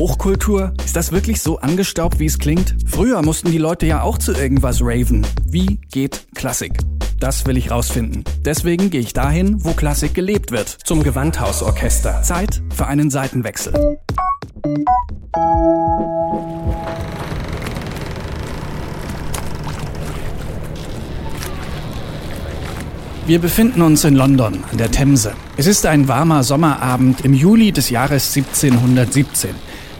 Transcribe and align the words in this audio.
Hochkultur? 0.00 0.72
Ist 0.82 0.96
das 0.96 1.12
wirklich 1.12 1.42
so 1.42 1.58
angestaubt, 1.58 2.20
wie 2.20 2.24
es 2.24 2.38
klingt? 2.38 2.74
Früher 2.86 3.20
mussten 3.20 3.50
die 3.50 3.58
Leute 3.58 3.84
ja 3.84 4.00
auch 4.00 4.16
zu 4.16 4.32
irgendwas 4.32 4.80
raven. 4.80 5.26
Wie 5.44 5.78
geht 5.92 6.26
Klassik? 6.34 6.72
Das 7.18 7.44
will 7.44 7.58
ich 7.58 7.70
rausfinden. 7.70 8.24
Deswegen 8.42 8.88
gehe 8.88 9.02
ich 9.02 9.12
dahin, 9.12 9.62
wo 9.62 9.74
Klassik 9.74 10.14
gelebt 10.14 10.52
wird. 10.52 10.70
Zum 10.70 11.02
Gewandhausorchester. 11.02 12.22
Zeit 12.22 12.62
für 12.74 12.86
einen 12.86 13.10
Seitenwechsel. 13.10 13.74
Wir 23.26 23.38
befinden 23.38 23.82
uns 23.82 24.04
in 24.04 24.16
London 24.16 24.64
an 24.72 24.78
der 24.78 24.90
Themse. 24.90 25.34
Es 25.58 25.66
ist 25.66 25.84
ein 25.84 26.08
warmer 26.08 26.42
Sommerabend 26.42 27.20
im 27.20 27.34
Juli 27.34 27.70
des 27.70 27.90
Jahres 27.90 28.34
1717. 28.34 29.50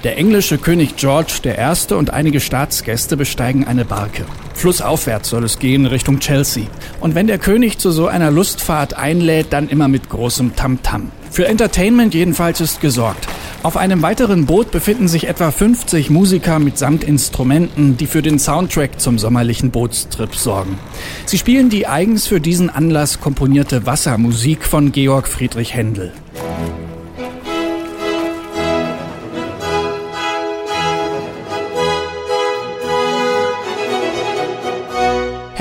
Der 0.03 0.17
englische 0.17 0.57
König 0.57 0.97
George 0.97 1.41
I. 1.45 1.93
und 1.93 2.11
einige 2.11 2.41
Staatsgäste 2.41 3.19
besteigen 3.19 3.67
eine 3.67 3.85
Barke. 3.85 4.25
Flussaufwärts 4.55 5.29
soll 5.29 5.45
es 5.45 5.59
gehen 5.59 5.85
Richtung 5.85 6.21
Chelsea. 6.21 6.65
Und 7.01 7.15
wenn 7.15 7.27
der 7.27 7.37
König 7.37 7.79
zu 7.79 7.91
so 7.91 8.07
einer 8.07 8.31
Lustfahrt 8.31 8.95
einlädt, 8.95 9.49
dann 9.51 9.69
immer 9.69 9.89
mit 9.89 10.09
großem 10.09 10.57
Tamtam. 10.57 11.03
-Tam. 11.03 11.31
Für 11.31 11.47
Entertainment 11.47 12.15
jedenfalls 12.15 12.63
ist 12.63 12.81
gesorgt. 12.81 13.29
Auf 13.63 13.77
einem 13.77 14.01
weiteren 14.01 14.47
Boot 14.47 14.71
befinden 14.71 15.07
sich 15.07 15.29
etwa 15.29 15.51
50 15.51 16.09
Musiker 16.09 16.59
mitsamt 16.59 17.05
Instrumenten, 17.05 17.99
die 17.99 18.07
für 18.07 18.23
den 18.23 18.39
Soundtrack 18.39 18.99
zum 18.99 19.19
sommerlichen 19.19 19.71
Bootstrip 19.71 20.35
sorgen. 20.35 20.79
Sie 21.27 21.37
spielen 21.37 21.69
die 21.69 21.87
eigens 21.87 22.27
für 22.27 22.41
diesen 22.41 22.71
Anlass 22.71 23.21
komponierte 23.21 23.85
Wassermusik 23.85 24.65
von 24.65 24.93
Georg 24.93 25.29
Friedrich 25.29 25.75
Händel. 25.75 26.11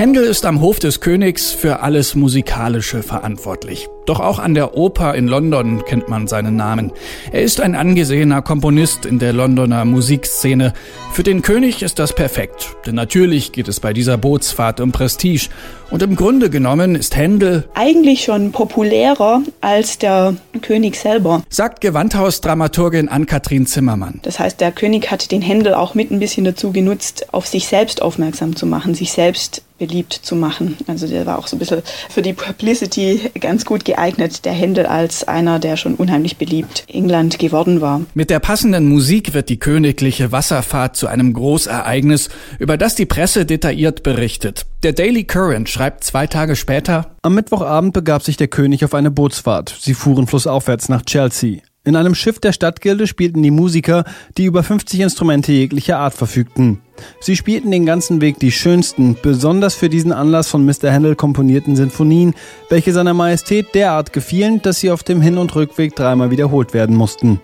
Händel 0.00 0.24
ist 0.24 0.46
am 0.46 0.62
Hof 0.62 0.78
des 0.78 1.00
Königs 1.00 1.50
für 1.50 1.80
alles 1.80 2.14
Musikalische 2.14 3.02
verantwortlich. 3.02 3.86
Doch 4.10 4.18
auch 4.18 4.40
an 4.40 4.54
der 4.54 4.76
Oper 4.76 5.14
in 5.14 5.28
London 5.28 5.84
kennt 5.84 6.08
man 6.08 6.26
seinen 6.26 6.56
Namen. 6.56 6.90
Er 7.30 7.42
ist 7.42 7.60
ein 7.60 7.76
angesehener 7.76 8.42
Komponist 8.42 9.06
in 9.06 9.20
der 9.20 9.32
Londoner 9.32 9.84
Musikszene. 9.84 10.72
Für 11.12 11.22
den 11.22 11.42
König 11.42 11.80
ist 11.80 12.00
das 12.00 12.12
perfekt, 12.12 12.74
denn 12.86 12.96
natürlich 12.96 13.52
geht 13.52 13.68
es 13.68 13.78
bei 13.78 13.92
dieser 13.92 14.18
Bootsfahrt 14.18 14.80
um 14.80 14.90
Prestige. 14.90 15.48
Und 15.92 16.02
im 16.02 16.16
Grunde 16.16 16.50
genommen 16.50 16.96
ist 16.96 17.14
Händel 17.14 17.68
eigentlich 17.74 18.24
schon 18.24 18.50
populärer 18.50 19.42
als 19.60 19.98
der 19.98 20.34
König 20.60 20.96
selber, 20.96 21.42
sagt 21.48 21.80
Gewandhausdramaturgin 21.80 23.08
Ann-Kathrin 23.08 23.66
Zimmermann. 23.66 24.18
Das 24.22 24.40
heißt, 24.40 24.60
der 24.60 24.72
König 24.72 25.12
hat 25.12 25.30
den 25.30 25.42
Händel 25.42 25.74
auch 25.74 25.94
mit 25.94 26.10
ein 26.10 26.18
bisschen 26.18 26.44
dazu 26.44 26.72
genutzt, 26.72 27.32
auf 27.32 27.46
sich 27.46 27.68
selbst 27.68 28.02
aufmerksam 28.02 28.56
zu 28.56 28.66
machen, 28.66 28.94
sich 28.94 29.12
selbst 29.12 29.62
beliebt 29.80 30.12
zu 30.12 30.36
machen. 30.36 30.76
Also 30.86 31.08
der 31.08 31.26
war 31.26 31.38
auch 31.38 31.48
so 31.48 31.56
ein 31.56 31.58
bisschen 31.58 31.82
für 32.10 32.22
die 32.22 32.34
Publicity 32.34 33.30
ganz 33.40 33.64
gut 33.64 33.84
geeignet, 33.84 33.99
der 34.00 34.52
Händel 34.52 34.86
als 34.86 35.28
einer, 35.28 35.58
der 35.58 35.76
schon 35.76 35.94
unheimlich 35.94 36.36
beliebt 36.36 36.84
England 36.88 37.38
geworden 37.38 37.80
war. 37.80 38.00
Mit 38.14 38.30
der 38.30 38.40
passenden 38.40 38.88
Musik 38.88 39.34
wird 39.34 39.48
die 39.48 39.58
königliche 39.58 40.32
Wasserfahrt 40.32 40.96
zu 40.96 41.06
einem 41.06 41.32
Großereignis, 41.32 42.30
über 42.58 42.76
das 42.76 42.94
die 42.94 43.06
Presse 43.06 43.44
detailliert 43.44 44.02
berichtet. 44.02 44.66
Der 44.82 44.92
Daily 44.92 45.24
Current 45.24 45.68
schreibt 45.68 46.04
zwei 46.04 46.26
Tage 46.26 46.56
später, 46.56 47.14
Am 47.22 47.34
Mittwochabend 47.34 47.92
begab 47.92 48.22
sich 48.22 48.36
der 48.36 48.48
König 48.48 48.84
auf 48.84 48.94
eine 48.94 49.10
Bootsfahrt. 49.10 49.76
Sie 49.80 49.94
fuhren 49.94 50.26
flussaufwärts 50.26 50.88
nach 50.88 51.02
Chelsea. 51.04 51.60
In 51.82 51.96
einem 51.96 52.14
Schiff 52.14 52.38
der 52.38 52.52
Stadtgilde 52.52 53.06
spielten 53.06 53.42
die 53.42 53.50
Musiker, 53.50 54.04
die 54.36 54.44
über 54.44 54.62
50 54.62 55.00
Instrumente 55.00 55.50
jeglicher 55.50 55.98
Art 55.98 56.12
verfügten. 56.12 56.82
Sie 57.20 57.36
spielten 57.36 57.70
den 57.70 57.86
ganzen 57.86 58.20
Weg 58.20 58.38
die 58.38 58.52
schönsten, 58.52 59.16
besonders 59.22 59.76
für 59.76 59.88
diesen 59.88 60.12
Anlass 60.12 60.48
von 60.48 60.66
Mr. 60.66 60.92
Handel 60.92 61.16
komponierten 61.16 61.76
Sinfonien, 61.76 62.34
welche 62.68 62.92
seiner 62.92 63.14
Majestät 63.14 63.74
derart 63.74 64.12
gefielen, 64.12 64.60
dass 64.60 64.80
sie 64.80 64.90
auf 64.90 65.02
dem 65.04 65.22
Hin- 65.22 65.38
und 65.38 65.54
Rückweg 65.54 65.96
dreimal 65.96 66.30
wiederholt 66.30 66.74
werden 66.74 66.96
mussten. 66.96 67.40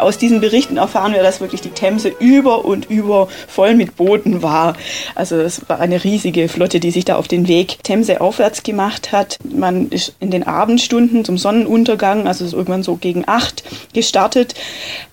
Aus 0.00 0.18
diesen 0.18 0.40
Berichten 0.40 0.76
erfahren 0.76 1.12
wir, 1.12 1.22
dass 1.22 1.40
wirklich 1.40 1.60
die 1.60 1.70
Themse 1.70 2.08
über 2.08 2.64
und 2.64 2.88
über 2.90 3.28
voll 3.48 3.74
mit 3.74 3.96
Booten 3.96 4.42
war. 4.42 4.74
Also 5.14 5.36
es 5.36 5.68
war 5.68 5.80
eine 5.80 6.02
riesige 6.02 6.48
Flotte, 6.48 6.80
die 6.80 6.90
sich 6.90 7.04
da 7.04 7.16
auf 7.16 7.28
den 7.28 7.48
Weg 7.48 7.78
Themse 7.82 8.20
aufwärts 8.20 8.62
gemacht 8.62 9.12
hat. 9.12 9.38
Man 9.44 9.88
ist 9.90 10.14
in 10.20 10.30
den 10.30 10.46
Abendstunden 10.46 11.24
zum 11.24 11.38
Sonnenuntergang, 11.38 12.26
also 12.26 12.44
irgendwann 12.56 12.82
so 12.82 12.96
gegen 12.96 13.24
acht 13.26 13.62
gestartet. 13.92 14.54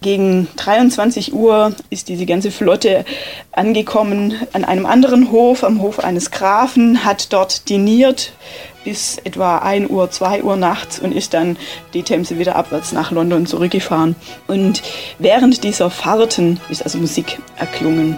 Gegen 0.02 0.48
23 0.56 1.34
Uhr 1.34 1.74
ist 1.90 2.10
diese 2.10 2.26
ganze 2.26 2.52
Flotte 2.52 3.06
angekommen 3.52 4.36
an 4.54 4.64
einem 4.64 4.86
anderen 4.86 5.32
Hof, 5.32 5.64
am 5.64 5.82
Hof 5.82 6.00
eines 6.00 6.32
Grafen, 6.32 7.04
hat 7.04 7.34
dort 7.34 7.70
diniert 7.70 8.32
bis 8.88 9.18
etwa 9.26 9.58
1 9.58 9.90
Uhr, 9.90 10.10
2 10.10 10.44
Uhr 10.44 10.56
nachts 10.56 10.98
und 10.98 11.12
ist 11.12 11.34
dann 11.34 11.58
die 11.94 12.04
Themse 12.04 12.40
wieder 12.40 12.56
abwärts 12.56 12.94
nach 12.94 13.12
London 13.12 13.46
zurückgefahren. 13.46 14.16
Und 14.48 14.82
während 15.20 15.66
dieser 15.66 15.90
Fahrten 15.90 16.62
ist 16.70 16.84
also 16.84 16.98
Musik 16.98 17.38
erklungen. 17.58 18.18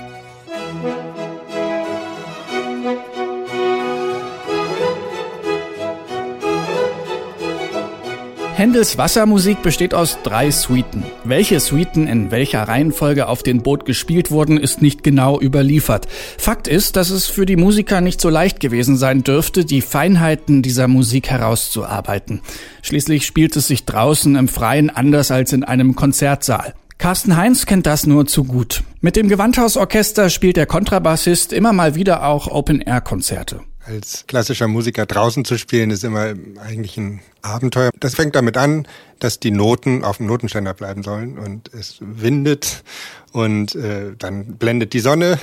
Händels 8.59 8.97
Wassermusik 8.97 9.61
besteht 9.61 9.93
aus 9.93 10.17
drei 10.21 10.51
Suiten. 10.51 11.05
Welche 11.23 11.61
Suiten 11.61 12.07
in 12.07 12.29
welcher 12.29 12.63
Reihenfolge 12.63 13.29
auf 13.29 13.41
dem 13.41 13.63
Boot 13.63 13.85
gespielt 13.85 14.31
wurden, 14.31 14.57
ist 14.57 14.81
nicht 14.81 15.01
genau 15.01 15.39
überliefert. 15.39 16.09
Fakt 16.37 16.67
ist, 16.67 16.97
dass 16.97 17.09
es 17.09 17.27
für 17.27 17.45
die 17.45 17.55
Musiker 17.55 18.01
nicht 18.01 18.19
so 18.19 18.27
leicht 18.27 18.59
gewesen 18.59 18.97
sein 18.97 19.23
dürfte, 19.23 19.63
die 19.63 19.79
Feinheiten 19.79 20.61
dieser 20.61 20.89
Musik 20.89 21.29
herauszuarbeiten. 21.29 22.41
Schließlich 22.81 23.25
spielt 23.25 23.55
es 23.55 23.67
sich 23.67 23.85
draußen 23.85 24.35
im 24.35 24.49
Freien 24.49 24.89
anders 24.89 25.31
als 25.31 25.53
in 25.53 25.63
einem 25.63 25.95
Konzertsaal. 25.95 26.73
Carsten 26.97 27.37
Heinz 27.37 27.65
kennt 27.65 27.85
das 27.85 28.07
nur 28.07 28.25
zu 28.25 28.43
gut. 28.43 28.83
Mit 28.99 29.15
dem 29.15 29.29
Gewandhausorchester 29.29 30.29
spielt 30.29 30.57
der 30.57 30.65
Kontrabassist 30.65 31.53
immer 31.53 31.71
mal 31.71 31.95
wieder 31.95 32.25
auch 32.25 32.47
Open-Air-Konzerte 32.47 33.61
als 33.89 34.25
klassischer 34.27 34.67
Musiker 34.67 35.05
draußen 35.05 35.45
zu 35.45 35.57
spielen, 35.57 35.89
ist 35.89 36.03
immer 36.03 36.33
eigentlich 36.63 36.97
ein 36.97 37.21
Abenteuer. 37.41 37.89
Das 37.99 38.15
fängt 38.15 38.35
damit 38.35 38.55
an, 38.55 38.87
dass 39.17 39.39
die 39.39 39.51
Noten 39.51 40.03
auf 40.03 40.17
dem 40.17 40.27
Notenständer 40.27 40.73
bleiben 40.73 41.03
sollen 41.03 41.39
und 41.39 41.73
es 41.73 41.97
windet 41.99 42.83
und 43.31 43.75
äh, 43.75 44.13
dann 44.17 44.57
blendet 44.57 44.93
die 44.93 44.99
Sonne 44.99 45.39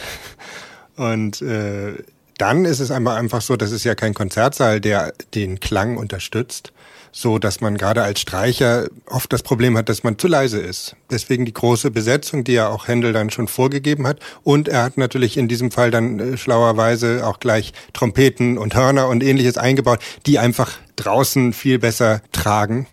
und 0.97 1.43
äh, 1.43 1.95
dann 2.39 2.65
ist 2.65 2.81
es 2.81 2.91
einfach 2.91 3.41
so, 3.41 3.57
das 3.57 3.73
ist 3.73 3.85
ja 3.85 3.95
kein 3.95 4.15
Konzertsaal, 4.15 4.81
der 4.81 5.13
den 5.35 5.61
Klang 5.61 5.97
unterstützt, 5.97 6.73
so 7.13 7.39
dass 7.39 7.61
man 7.61 7.79
gerade 7.79 8.03
als 8.03 8.21
Streicher 8.21 8.89
oft 9.07 9.33
das 9.33 9.43
Problem 9.43 9.77
hat, 9.79 9.89
dass 9.89 10.05
man 10.05 10.19
zu 10.19 10.29
leise 10.29 10.61
ist. 10.61 10.97
Deswegen 11.11 11.47
die 11.47 11.55
große 11.55 11.91
Besetzung, 11.91 12.45
die 12.45 12.53
ja 12.53 12.69
auch 12.69 12.89
Händel 12.89 13.15
dann 13.15 13.31
schon 13.31 13.49
vorgegeben 13.49 14.07
hat. 14.07 14.21
Und 14.43 14.69
er 14.69 14.83
hat 14.83 14.99
natürlich 14.99 15.39
in 15.39 15.49
diesem 15.49 15.71
Fall 15.71 15.91
dann 15.91 16.21
äh, 16.21 16.37
schlauerweise 16.37 17.27
auch 17.27 17.41
gleich 17.41 17.73
Trompeten 17.95 18.59
und 18.59 18.75
Hörner 18.75 19.09
und 19.09 19.23
ähnliches 19.23 19.57
eingebaut, 19.57 20.01
die 20.27 20.39
einfach 20.39 20.73
draußen 20.97 21.55
viel 21.55 21.79
besser 21.79 22.21
tragen. 22.33 22.87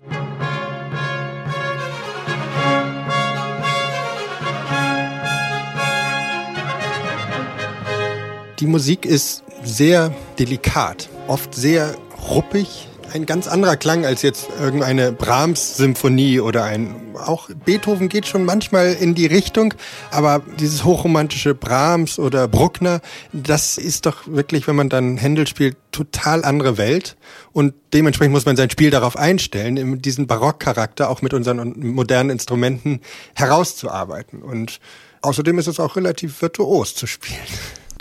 Die 8.60 8.68
Musik 8.68 9.06
ist 9.06 9.44
sehr 9.64 10.14
delikat, 10.38 11.10
oft 11.28 11.56
sehr 11.56 11.96
ruppig, 12.30 12.88
ein 13.14 13.26
ganz 13.26 13.48
anderer 13.48 13.78
Klang 13.78 14.06
als 14.06 14.22
jetzt 14.22 14.48
irgendeine 14.60 15.12
Brahms-Symphonie 15.12 16.40
oder 16.40 16.64
ein, 16.64 16.96
auch 17.16 17.50
Beethoven 17.66 18.10
geht 18.10 18.28
schon 18.28 18.46
manchmal 18.46 18.94
in 18.94 19.16
die 19.16 19.26
Richtung, 19.26 19.74
aber 20.12 20.42
dieses 20.60 20.84
hochromantische 20.84 21.54
Brahms 21.54 22.20
oder 22.20 22.48
Bruckner, 22.48 23.02
das 23.32 23.78
ist 23.78 24.06
doch 24.06 24.28
wirklich, 24.28 24.68
wenn 24.68 24.76
man 24.76 24.90
dann 24.90 25.18
Händel 25.18 25.48
spielt, 25.48 25.78
total 25.92 26.44
andere 26.44 26.78
Welt 26.78 27.16
und 27.52 27.74
dementsprechend 27.94 28.34
muss 28.34 28.46
man 28.46 28.56
sein 28.56 28.70
Spiel 28.70 28.90
darauf 28.90 29.16
einstellen, 29.16 30.02
diesen 30.02 30.28
Barockcharakter 30.28 31.10
auch 31.10 31.22
mit 31.22 31.34
unseren 31.34 31.74
modernen 31.80 32.32
Instrumenten 32.32 33.02
herauszuarbeiten 33.36 34.42
und 34.42 34.80
außerdem 35.22 35.60
ist 35.60 35.68
es 35.68 35.80
auch 35.80 35.96
relativ 35.96 36.42
virtuos 36.42 36.96
zu 36.96 37.06
spielen. 37.06 37.40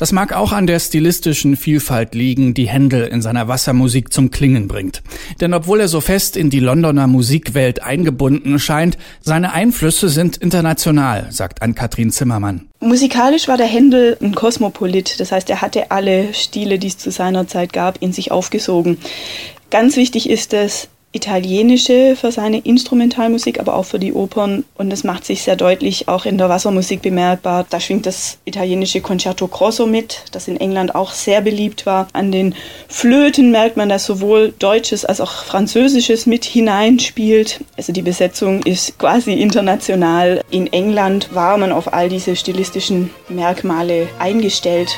Das 0.02 0.10
mag 0.10 0.32
auch 0.32 0.50
an 0.50 0.66
der 0.66 0.80
stilistischen 0.80 1.54
Vielfalt 1.54 2.16
liegen, 2.16 2.54
die 2.54 2.66
Händel 2.66 3.06
in 3.06 3.22
seiner 3.22 3.46
Wassermusik 3.46 4.12
zum 4.12 4.32
Klingen 4.32 4.66
bringt. 4.66 5.00
Denn 5.40 5.54
obwohl 5.54 5.78
er 5.78 5.86
so 5.86 6.00
fest 6.00 6.36
in 6.36 6.50
die 6.50 6.58
Londoner 6.58 7.06
Musikwelt 7.06 7.84
eingebunden 7.84 8.58
scheint, 8.58 8.98
seine 9.20 9.52
Einflüsse 9.52 10.08
sind 10.08 10.38
international, 10.38 11.28
sagt 11.30 11.62
Ann-Kathrin 11.62 12.10
Zimmermann. 12.10 12.66
Musikalisch 12.80 13.46
war 13.46 13.56
der 13.56 13.66
Händel 13.66 14.18
ein 14.20 14.34
Kosmopolit, 14.34 15.20
das 15.20 15.30
heißt, 15.30 15.48
er 15.50 15.60
hatte 15.60 15.92
alle 15.92 16.34
Stile, 16.34 16.80
die 16.80 16.88
es 16.88 16.98
zu 16.98 17.12
seiner 17.12 17.46
Zeit 17.46 17.72
gab, 17.72 18.02
in 18.02 18.12
sich 18.12 18.32
aufgesogen. 18.32 18.98
Ganz 19.70 19.94
wichtig 19.94 20.28
ist 20.28 20.52
es, 20.52 20.88
Italienische 21.12 22.16
für 22.16 22.32
seine 22.32 22.58
Instrumentalmusik, 22.58 23.60
aber 23.60 23.74
auch 23.74 23.84
für 23.84 23.98
die 23.98 24.14
Opern. 24.14 24.64
Und 24.76 24.90
das 24.90 25.04
macht 25.04 25.26
sich 25.26 25.42
sehr 25.42 25.56
deutlich 25.56 26.08
auch 26.08 26.24
in 26.24 26.38
der 26.38 26.48
Wassermusik 26.48 27.02
bemerkbar. 27.02 27.66
Da 27.68 27.80
schwingt 27.80 28.06
das 28.06 28.38
italienische 28.46 29.02
Concerto 29.02 29.46
Grosso 29.46 29.86
mit, 29.86 30.24
das 30.32 30.48
in 30.48 30.58
England 30.58 30.94
auch 30.94 31.12
sehr 31.12 31.42
beliebt 31.42 31.84
war. 31.84 32.08
An 32.14 32.32
den 32.32 32.54
Flöten 32.88 33.50
merkt 33.50 33.76
man, 33.76 33.90
dass 33.90 34.06
sowohl 34.06 34.54
Deutsches 34.58 35.04
als 35.04 35.20
auch 35.20 35.44
Französisches 35.44 36.24
mit 36.26 36.44
hineinspielt. 36.46 37.60
Also 37.76 37.92
die 37.92 38.02
Besetzung 38.02 38.62
ist 38.62 38.98
quasi 38.98 39.34
international. 39.34 40.40
In 40.50 40.72
England 40.72 41.34
war 41.34 41.58
man 41.58 41.72
auf 41.72 41.92
all 41.92 42.08
diese 42.08 42.36
stilistischen 42.36 43.10
Merkmale 43.28 44.08
eingestellt. 44.18 44.96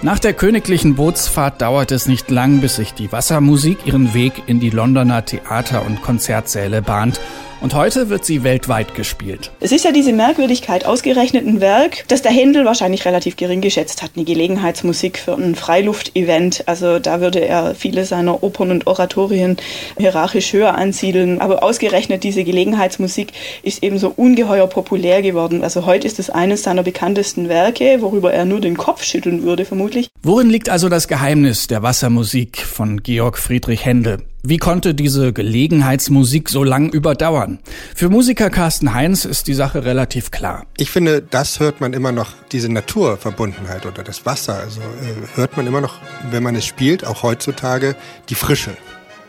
Nach 0.00 0.20
der 0.20 0.32
königlichen 0.32 0.94
Bootsfahrt 0.94 1.60
dauert 1.60 1.90
es 1.90 2.06
nicht 2.06 2.30
lang, 2.30 2.60
bis 2.60 2.76
sich 2.76 2.94
die 2.94 3.10
Wassermusik 3.10 3.78
ihren 3.84 4.14
Weg 4.14 4.44
in 4.46 4.60
die 4.60 4.70
Londoner 4.70 5.24
Theater- 5.24 5.84
und 5.84 6.02
Konzertsäle 6.02 6.82
bahnt 6.82 7.20
und 7.60 7.74
heute 7.74 8.08
wird 8.08 8.24
sie 8.24 8.44
weltweit 8.44 8.94
gespielt. 8.94 9.50
Es 9.60 9.72
ist 9.72 9.84
ja 9.84 9.92
diese 9.92 10.12
Merkwürdigkeit, 10.12 10.84
ausgerechnet 10.84 11.46
ein 11.46 11.60
Werk, 11.60 12.04
das 12.08 12.22
der 12.22 12.32
Händel 12.32 12.64
wahrscheinlich 12.64 13.04
relativ 13.04 13.36
gering 13.36 13.60
geschätzt 13.60 14.02
hat, 14.02 14.12
eine 14.16 14.24
Gelegenheitsmusik 14.24 15.18
für 15.18 15.34
ein 15.34 15.54
Freiluftevent. 15.54 16.64
Also 16.66 16.98
da 16.98 17.20
würde 17.20 17.40
er 17.40 17.74
viele 17.74 18.04
seiner 18.04 18.42
Opern 18.42 18.70
und 18.70 18.86
Oratorien 18.86 19.56
hierarchisch 19.98 20.52
höher 20.52 20.74
ansiedeln. 20.74 21.40
Aber 21.40 21.62
ausgerechnet 21.62 22.24
diese 22.24 22.44
Gelegenheitsmusik 22.44 23.32
ist 23.62 23.82
eben 23.82 23.98
so 23.98 24.12
ungeheuer 24.14 24.66
populär 24.66 25.22
geworden. 25.22 25.62
Also 25.62 25.86
heute 25.86 26.06
ist 26.06 26.18
es 26.18 26.30
eines 26.30 26.62
seiner 26.62 26.82
bekanntesten 26.82 27.48
Werke, 27.48 27.98
worüber 28.00 28.32
er 28.32 28.44
nur 28.44 28.60
den 28.60 28.76
Kopf 28.76 29.02
schütteln 29.02 29.42
würde, 29.42 29.64
vermutlich. 29.64 30.08
Worin 30.22 30.50
liegt 30.50 30.68
also 30.68 30.88
das 30.88 31.08
Geheimnis 31.08 31.66
der 31.66 31.82
Wassermusik 31.82 32.58
von 32.58 33.02
Georg 33.02 33.38
Friedrich 33.38 33.84
Händel? 33.84 34.27
Wie 34.44 34.58
konnte 34.58 34.94
diese 34.94 35.32
Gelegenheitsmusik 35.32 36.48
so 36.48 36.62
lang 36.62 36.90
überdauern? 36.90 37.58
Für 37.96 38.08
Musiker 38.08 38.50
Carsten 38.50 38.94
Heinz 38.94 39.24
ist 39.24 39.48
die 39.48 39.54
Sache 39.54 39.84
relativ 39.84 40.30
klar. 40.30 40.64
Ich 40.76 40.92
finde, 40.92 41.20
das 41.20 41.58
hört 41.58 41.80
man 41.80 41.92
immer 41.92 42.12
noch, 42.12 42.34
diese 42.52 42.72
Naturverbundenheit 42.72 43.84
oder 43.84 44.04
das 44.04 44.26
Wasser, 44.26 44.54
also 44.54 44.80
äh, 44.80 45.36
hört 45.36 45.56
man 45.56 45.66
immer 45.66 45.80
noch, 45.80 45.96
wenn 46.30 46.44
man 46.44 46.54
es 46.54 46.64
spielt, 46.66 47.04
auch 47.04 47.24
heutzutage, 47.24 47.96
die 48.28 48.36
Frische. 48.36 48.76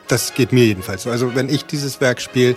Das 0.08 0.36
geht 0.36 0.52
mir 0.52 0.66
jedenfalls 0.66 1.04
so. 1.04 1.10
Also 1.10 1.34
wenn 1.34 1.50
ich 1.50 1.66
dieses 1.66 2.00
Werk 2.02 2.22
spiele 2.22 2.56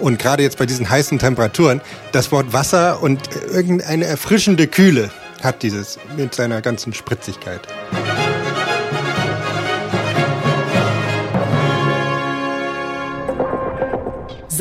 und 0.00 0.18
gerade 0.18 0.42
jetzt 0.42 0.58
bei 0.58 0.66
diesen 0.66 0.90
heißen 0.90 1.20
Temperaturen, 1.20 1.80
das 2.10 2.32
Wort 2.32 2.52
Wasser 2.52 3.00
und 3.00 3.20
irgendeine 3.52 4.06
erfrischende 4.06 4.66
Kühle 4.66 5.10
hat 5.40 5.62
dieses 5.62 6.00
mit 6.16 6.34
seiner 6.34 6.62
ganzen 6.62 6.92
Spritzigkeit. 6.94 7.60